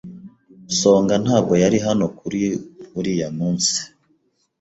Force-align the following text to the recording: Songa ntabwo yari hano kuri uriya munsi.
Songa 0.79 1.15
ntabwo 1.23 1.53
yari 1.63 1.77
hano 1.85 2.05
kuri 2.19 2.41
uriya 2.97 3.27
munsi. 3.37 3.77